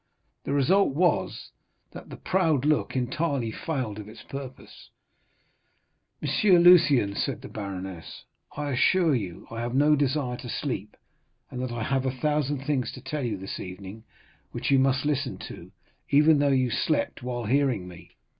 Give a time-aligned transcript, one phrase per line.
[0.45, 1.51] The result was,
[1.91, 4.89] that the proud look entirely failed of its purpose.
[6.23, 6.27] "M.
[6.63, 8.25] Lucien," said the baroness,
[8.57, 10.97] "I assure you I have no desire to sleep,
[11.51, 14.03] and that I have a thousand things to tell you this evening,
[14.51, 15.71] which you must listen to,
[16.09, 18.09] even though you slept while hearing me."